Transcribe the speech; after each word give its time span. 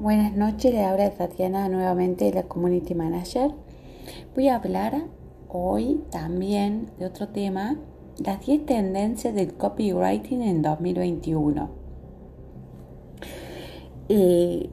Buenas 0.00 0.34
noches, 0.34 0.72
le 0.72 0.82
habla 0.82 1.10
Tatiana 1.10 1.68
nuevamente 1.68 2.24
de 2.24 2.32
la 2.32 2.44
Community 2.44 2.94
Manager. 2.94 3.50
Voy 4.34 4.48
a 4.48 4.56
hablar 4.56 4.94
hoy 5.50 6.02
también 6.10 6.90
de 6.98 7.04
otro 7.04 7.28
tema, 7.28 7.76
las 8.16 8.46
10 8.46 8.64
tendencias 8.64 9.34
del 9.34 9.52
copywriting 9.52 10.40
en 10.40 10.62
2021. 10.62 11.68
Eh, 14.08 14.70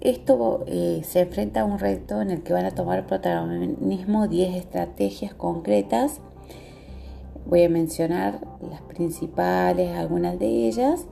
esto 0.00 0.64
eh, 0.66 1.02
se 1.04 1.20
enfrenta 1.20 1.60
a 1.60 1.64
un 1.66 1.78
reto 1.78 2.22
en 2.22 2.30
el 2.30 2.42
que 2.42 2.54
van 2.54 2.64
a 2.64 2.70
tomar 2.70 3.06
protagonismo 3.06 4.26
10 4.26 4.56
estrategias 4.56 5.34
concretas. 5.34 6.22
Voy 7.44 7.62
a 7.62 7.68
mencionar 7.68 8.40
las 8.70 8.80
principales, 8.80 9.94
algunas 9.94 10.38
de 10.38 10.66
ellas. 10.66 11.06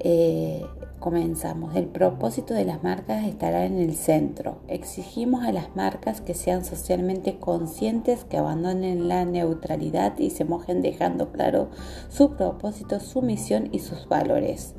Eh, 0.00 0.64
Comenzamos. 1.02 1.74
El 1.74 1.86
propósito 1.86 2.54
de 2.54 2.64
las 2.64 2.84
marcas 2.84 3.24
estará 3.24 3.66
en 3.66 3.76
el 3.80 3.96
centro. 3.96 4.60
Exigimos 4.68 5.42
a 5.42 5.50
las 5.50 5.74
marcas 5.74 6.20
que 6.20 6.32
sean 6.32 6.64
socialmente 6.64 7.40
conscientes, 7.40 8.22
que 8.22 8.36
abandonen 8.36 9.08
la 9.08 9.24
neutralidad 9.24 10.16
y 10.20 10.30
se 10.30 10.44
mojen 10.44 10.80
dejando 10.80 11.32
claro 11.32 11.70
su 12.08 12.36
propósito, 12.36 13.00
su 13.00 13.20
misión 13.20 13.68
y 13.72 13.80
sus 13.80 14.06
valores. 14.06 14.76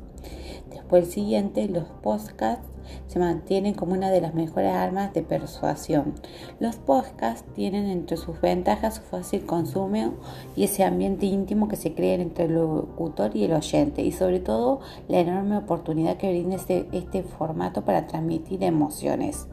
Después 0.74 1.04
el 1.04 1.10
siguiente, 1.12 1.68
los 1.68 1.84
podcasts 2.02 2.66
se 3.06 3.20
mantienen 3.20 3.74
como 3.74 3.92
una 3.92 4.10
de 4.10 4.20
las 4.20 4.34
mejores 4.34 4.72
armas 4.72 5.14
de 5.14 5.22
persuasión. 5.22 6.14
Los 6.58 6.76
podcasts 6.76 7.44
tienen 7.54 7.86
entre 7.86 8.16
sus 8.16 8.40
ventajas 8.40 8.96
su 8.96 9.02
fácil 9.02 9.46
consumo 9.46 10.14
y 10.56 10.64
ese 10.64 10.82
ambiente 10.82 11.26
íntimo 11.26 11.68
que 11.68 11.76
se 11.76 11.94
crea 11.94 12.14
entre 12.14 12.46
el 12.46 12.54
locutor 12.54 13.36
y 13.36 13.44
el 13.44 13.52
oyente 13.52 14.02
y 14.02 14.10
sobre 14.10 14.40
todo 14.40 14.80
la 15.06 15.20
enorme 15.20 15.56
oportunidad 15.56 16.16
que 16.16 16.30
brinda 16.30 16.56
este, 16.56 16.88
este 16.90 17.22
formato 17.22 17.84
para 17.84 18.08
transmitir 18.08 18.64
emociones. 18.64 19.46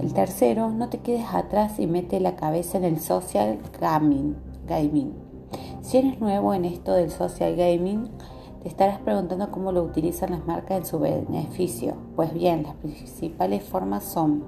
El 0.00 0.12
tercero, 0.12 0.70
no 0.70 0.88
te 0.88 0.98
quedes 0.98 1.26
atrás 1.32 1.78
y 1.78 1.86
mete 1.86 2.18
la 2.18 2.34
cabeza 2.34 2.78
en 2.78 2.84
el 2.84 2.98
social 2.98 3.60
gaming. 3.80 4.34
gaming. 4.66 5.12
Si 5.82 5.98
eres 5.98 6.18
nuevo 6.18 6.52
en 6.52 6.64
esto 6.64 6.94
del 6.94 7.12
social 7.12 7.54
gaming, 7.54 8.10
te 8.64 8.70
estarás 8.70 8.98
preguntando 9.00 9.50
cómo 9.50 9.72
lo 9.72 9.82
utilizan 9.82 10.30
las 10.30 10.46
marcas 10.46 10.78
en 10.78 10.86
su 10.86 10.98
beneficio. 10.98 11.96
Pues 12.16 12.32
bien, 12.32 12.62
las 12.62 12.74
principales 12.76 13.62
formas 13.62 14.04
son 14.04 14.42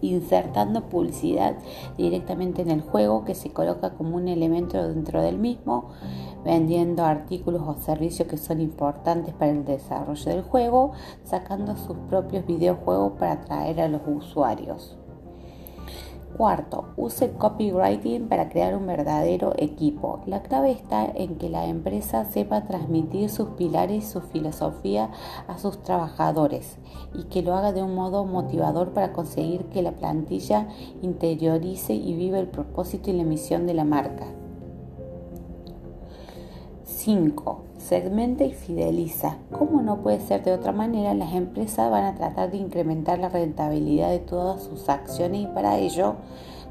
insertando 0.00 0.88
publicidad 0.88 1.56
directamente 1.98 2.62
en 2.62 2.70
el 2.70 2.80
juego 2.80 3.26
que 3.26 3.34
se 3.34 3.50
coloca 3.50 3.90
como 3.90 4.16
un 4.16 4.28
elemento 4.28 4.88
dentro 4.88 5.20
del 5.20 5.36
mismo, 5.36 5.90
vendiendo 6.42 7.04
artículos 7.04 7.60
o 7.66 7.74
servicios 7.74 8.26
que 8.26 8.38
son 8.38 8.62
importantes 8.62 9.34
para 9.34 9.50
el 9.50 9.66
desarrollo 9.66 10.30
del 10.30 10.42
juego, 10.42 10.92
sacando 11.24 11.76
sus 11.76 11.98
propios 12.08 12.46
videojuegos 12.46 13.12
para 13.18 13.32
atraer 13.32 13.82
a 13.82 13.88
los 13.88 14.00
usuarios. 14.06 14.96
Cuarto, 16.40 16.94
use 16.96 17.32
copywriting 17.32 18.26
para 18.26 18.48
crear 18.48 18.74
un 18.74 18.86
verdadero 18.86 19.52
equipo. 19.58 20.22
La 20.24 20.40
clave 20.40 20.70
está 20.70 21.04
en 21.04 21.36
que 21.36 21.50
la 21.50 21.66
empresa 21.66 22.24
sepa 22.24 22.64
transmitir 22.64 23.28
sus 23.28 23.50
pilares 23.50 24.04
y 24.04 24.08
su 24.08 24.22
filosofía 24.22 25.10
a 25.48 25.58
sus 25.58 25.82
trabajadores 25.82 26.78
y 27.12 27.24
que 27.24 27.42
lo 27.42 27.54
haga 27.54 27.74
de 27.74 27.82
un 27.82 27.94
modo 27.94 28.24
motivador 28.24 28.94
para 28.94 29.12
conseguir 29.12 29.66
que 29.66 29.82
la 29.82 29.92
plantilla 29.92 30.66
interiorice 31.02 31.92
y 31.92 32.14
viva 32.14 32.38
el 32.38 32.48
propósito 32.48 33.10
y 33.10 33.18
la 33.18 33.24
misión 33.24 33.66
de 33.66 33.74
la 33.74 33.84
marca. 33.84 34.24
5. 36.84 37.69
Segmenta 37.90 38.44
y 38.44 38.52
fideliza. 38.52 39.38
Como 39.50 39.82
no 39.82 40.00
puede 40.00 40.20
ser 40.20 40.44
de 40.44 40.52
otra 40.52 40.70
manera, 40.70 41.12
las 41.12 41.34
empresas 41.34 41.90
van 41.90 42.04
a 42.04 42.14
tratar 42.14 42.52
de 42.52 42.56
incrementar 42.56 43.18
la 43.18 43.30
rentabilidad 43.30 44.10
de 44.10 44.20
todas 44.20 44.62
sus 44.62 44.88
acciones 44.88 45.40
y 45.40 45.46
para 45.48 45.76
ello 45.76 46.14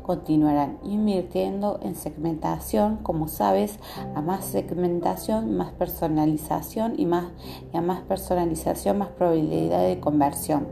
continuarán 0.01 0.77
invirtiendo 0.81 1.81
en 1.83 1.95
segmentación, 1.95 2.99
como 3.03 3.27
sabes, 3.27 3.79
a 4.15 4.21
más 4.21 4.45
segmentación, 4.45 5.57
más 5.57 5.73
personalización 5.73 6.97
y, 6.97 7.05
más, 7.05 7.25
a 7.73 7.81
más 7.81 7.99
personalización, 7.99 8.99
más 8.99 9.09
probabilidad 9.09 9.85
de 9.85 9.99
conversión 9.99 10.67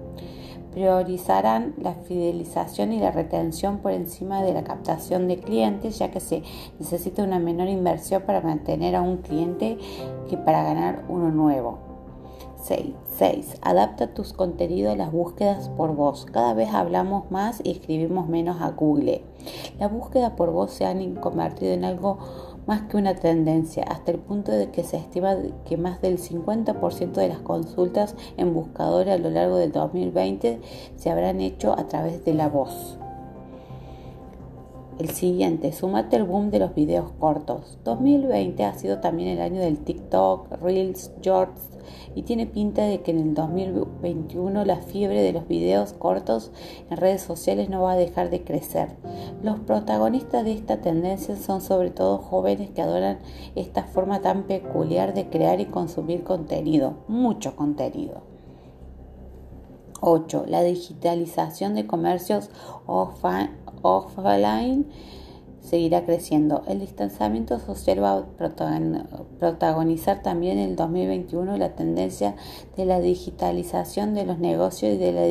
priorizarán 0.77 1.73
la 1.81 1.95
fidelización 1.95 2.93
y 2.93 2.99
la 2.99 3.09
retención 3.09 3.79
por 3.79 3.93
encima 3.93 4.43
de 4.43 4.53
la 4.53 4.63
captación 4.63 5.27
de 5.27 5.39
clientes, 5.39 5.97
ya 5.97 6.11
que 6.11 6.19
se 6.19 6.43
necesita 6.77 7.23
una 7.23 7.39
menor 7.39 7.67
inversión 7.67 8.21
para 8.21 8.41
mantener 8.41 8.95
a 8.95 9.01
un 9.01 9.17
cliente 9.17 9.79
que 10.29 10.37
para 10.37 10.61
ganar 10.61 11.03
uno 11.09 11.31
nuevo. 11.31 11.79
6. 12.61 13.57
Adapta 13.63 14.13
tus 14.13 14.33
contenidos 14.33 14.93
a 14.93 14.97
las 14.97 15.11
búsquedas 15.11 15.69
por 15.69 15.95
voz. 15.95 16.25
Cada 16.25 16.53
vez 16.53 16.69
hablamos 16.71 17.31
más 17.31 17.59
y 17.63 17.71
escribimos 17.71 18.27
menos 18.27 18.61
a 18.61 18.69
Google. 18.69 19.23
La 19.79 19.87
búsqueda 19.87 20.35
por 20.35 20.51
voz 20.51 20.73
se 20.73 20.85
han 20.85 21.15
convertido 21.15 21.73
en 21.73 21.85
algo 21.85 22.19
más 22.67 22.81
que 22.83 22.97
una 22.97 23.15
tendencia, 23.15 23.83
hasta 23.83 24.11
el 24.11 24.19
punto 24.19 24.51
de 24.51 24.69
que 24.69 24.83
se 24.83 24.97
estima 24.97 25.35
que 25.65 25.77
más 25.77 26.01
del 26.01 26.19
50% 26.19 27.13
de 27.13 27.29
las 27.29 27.39
consultas 27.39 28.15
en 28.35 28.53
buscadores 28.53 29.13
a 29.13 29.17
lo 29.17 29.29
largo 29.29 29.57
del 29.57 29.71
2020 29.71 30.61
se 30.97 31.09
habrán 31.09 31.41
hecho 31.41 31.73
a 31.73 31.87
través 31.87 32.23
de 32.25 32.33
la 32.33 32.49
voz. 32.49 32.99
El 34.99 35.11
siguiente, 35.11 35.73
sumate 35.73 36.15
el 36.15 36.23
boom 36.23 36.49
de 36.49 36.57
los 36.57 36.73
videos 36.73 37.11
cortos. 37.19 37.77
2020 37.83 38.63
ha 38.63 38.73
sido 38.73 38.99
también 38.99 39.29
el 39.29 39.41
año 39.41 39.61
del 39.61 39.77
TikTok, 39.77 40.59
Reels, 40.59 41.11
Shorts 41.21 41.69
y 42.15 42.23
tiene 42.23 42.47
pinta 42.47 42.81
de 42.81 43.01
que 43.01 43.11
en 43.11 43.19
el 43.19 43.33
2021 43.35 44.65
la 44.65 44.77
fiebre 44.77 45.21
de 45.21 45.33
los 45.33 45.47
videos 45.47 45.93
cortos 45.93 46.51
en 46.89 46.97
redes 46.97 47.21
sociales 47.21 47.69
no 47.69 47.83
va 47.83 47.91
a 47.91 47.97
dejar 47.97 48.31
de 48.31 48.43
crecer. 48.43 48.95
Los 49.43 49.59
protagonistas 49.59 50.43
de 50.43 50.53
esta 50.53 50.81
tendencia 50.81 51.35
son 51.35 51.61
sobre 51.61 51.91
todo 51.91 52.17
jóvenes 52.17 52.71
que 52.71 52.81
adoran 52.81 53.19
esta 53.53 53.83
forma 53.83 54.21
tan 54.21 54.47
peculiar 54.47 55.13
de 55.13 55.29
crear 55.29 55.61
y 55.61 55.65
consumir 55.65 56.23
contenido, 56.23 57.03
mucho 57.07 57.55
contenido. 57.55 58.36
8. 60.01 60.45
La 60.47 60.63
digitalización 60.63 61.75
de 61.75 61.87
comercios 61.87 62.49
offline 62.85 63.51
seguirá 65.61 66.05
creciendo. 66.05 66.63
El 66.67 66.79
distanciamiento 66.79 67.59
social 67.59 68.01
va 68.01 68.17
a 68.17 68.25
protagonizar 69.39 70.21
también 70.21 70.59
en 70.59 70.69
el 70.69 70.75
2021 70.75 71.57
la 71.57 71.75
tendencia 71.75 72.35
de 72.75 72.85
la 72.85 72.99
digitalización 72.99 74.13
de 74.13 74.25
los 74.25 74.39
negocios 74.39 74.93
y 74.93 74.97
de 74.97 75.11
la 75.11 75.25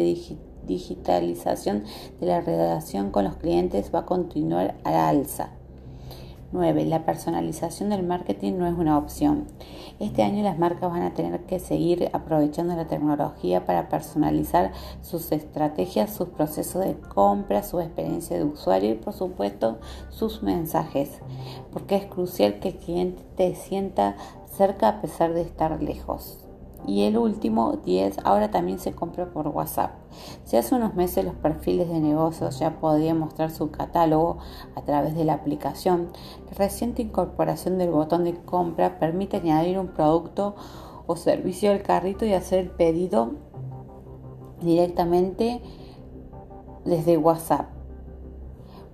digitalización 0.66 1.84
de 2.20 2.26
la 2.26 2.40
relación 2.40 3.10
con 3.10 3.24
los 3.24 3.36
clientes 3.36 3.90
va 3.94 4.00
a 4.00 4.06
continuar 4.06 4.74
a 4.84 5.08
alza. 5.08 5.55
9. 6.52 6.84
La 6.86 7.04
personalización 7.04 7.90
del 7.90 8.02
marketing 8.02 8.54
no 8.58 8.66
es 8.66 8.74
una 8.74 8.98
opción. 8.98 9.46
Este 9.98 10.22
año 10.22 10.42
las 10.42 10.58
marcas 10.58 10.90
van 10.90 11.02
a 11.02 11.14
tener 11.14 11.44
que 11.46 11.58
seguir 11.58 12.08
aprovechando 12.12 12.76
la 12.76 12.86
tecnología 12.86 13.64
para 13.64 13.88
personalizar 13.88 14.72
sus 15.02 15.32
estrategias, 15.32 16.14
sus 16.14 16.28
procesos 16.28 16.84
de 16.84 16.94
compra, 16.94 17.62
su 17.62 17.80
experiencia 17.80 18.36
de 18.36 18.44
usuario 18.44 18.90
y 18.92 18.94
por 18.94 19.12
supuesto 19.12 19.78
sus 20.10 20.42
mensajes, 20.42 21.20
porque 21.72 21.96
es 21.96 22.06
crucial 22.06 22.60
que 22.60 22.68
el 22.68 22.76
cliente 22.76 23.22
te 23.36 23.54
sienta 23.54 24.16
cerca 24.46 24.88
a 24.88 25.00
pesar 25.00 25.34
de 25.34 25.42
estar 25.42 25.82
lejos. 25.82 26.45
Y 26.86 27.02
el 27.02 27.18
último 27.18 27.72
10 27.84 28.18
ahora 28.24 28.50
también 28.50 28.78
se 28.78 28.92
compra 28.92 29.26
por 29.32 29.48
WhatsApp. 29.48 29.90
Si 30.44 30.56
hace 30.56 30.74
unos 30.74 30.94
meses 30.94 31.24
los 31.24 31.34
perfiles 31.34 31.88
de 31.88 31.98
negocios 31.98 32.58
ya 32.60 32.78
podían 32.78 33.18
mostrar 33.18 33.50
su 33.50 33.70
catálogo 33.70 34.38
a 34.76 34.82
través 34.82 35.16
de 35.16 35.24
la 35.24 35.34
aplicación, 35.34 36.10
la 36.46 36.56
reciente 36.56 37.02
incorporación 37.02 37.78
del 37.78 37.90
botón 37.90 38.24
de 38.24 38.34
compra 38.34 38.98
permite 39.00 39.38
añadir 39.38 39.78
un 39.78 39.88
producto 39.88 40.54
o 41.06 41.16
servicio 41.16 41.72
al 41.72 41.82
carrito 41.82 42.24
y 42.24 42.32
hacer 42.34 42.60
el 42.60 42.70
pedido 42.70 43.32
directamente 44.60 45.60
desde 46.84 47.16
WhatsApp. 47.16 47.66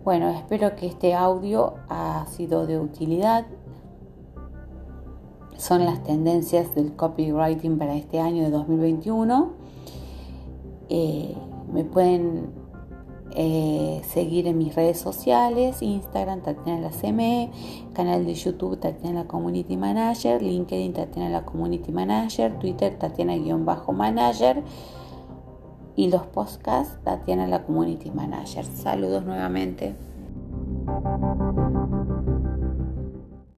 Bueno, 0.02 0.30
espero 0.30 0.74
que 0.74 0.86
este 0.86 1.14
audio 1.14 1.74
ha 1.88 2.26
sido 2.26 2.66
de 2.66 2.80
utilidad 2.80 3.46
son 5.56 5.84
las 5.84 6.02
tendencias 6.02 6.75
del 6.75 6.93
copywriting 6.94 7.78
para 7.78 7.94
este 7.94 8.20
año 8.20 8.43
de 8.43 8.50
2021. 8.50 9.50
Eh, 10.88 11.34
me 11.72 11.84
pueden 11.84 12.62
eh, 13.34 14.02
seguir 14.04 14.46
en 14.46 14.58
mis 14.58 14.75
redes 14.75 14.99
sociales, 14.99 15.81
Instagram 15.81 16.43
Tatiana 16.43 16.81
la 16.81 16.90
CME, 16.90 17.50
canal 17.94 18.26
de 18.26 18.34
YouTube 18.34 18.78
Tatiana 18.78 19.22
la 19.22 19.26
Community 19.26 19.76
Manager, 19.76 20.43
LinkedIn 20.43 20.93
Tatiana 20.93 21.31
la 21.31 21.44
Community 21.44 21.93
Manager, 21.93 22.58
Twitter 22.58 22.98
Tatiana-Manager 22.98 24.62
y 25.96 26.10
los 26.10 26.26
podcasts 26.26 26.98
Tatiana 27.05 27.46
la 27.46 27.64
Community 27.64 28.10
Manager. 28.10 28.66
Saludos 28.66 29.25
nuevamente. 29.25 29.94